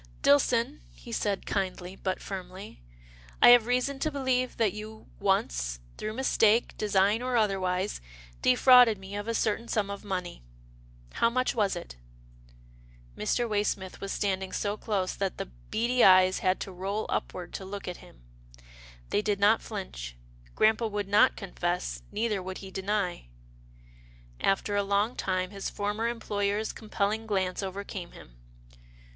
[0.23, 2.81] "Dillson," he said kindly, but firmly,"
[3.43, 8.01] I have reason to believe that you once, through mistake, design or otherwise,
[8.41, 10.41] defrauded me of a certain sum of money.
[11.13, 11.97] How much was it?"
[13.15, 13.47] Mr.
[13.47, 17.87] Waysmith was standing so close that the beady eyes had to roll upward to look
[17.87, 18.23] at him.
[19.11, 20.15] They did not flinch.
[20.55, 23.27] Grampa would not confess, neither would he deny.
[24.39, 28.37] After a long time, his former employer's com pelling glance overcame him.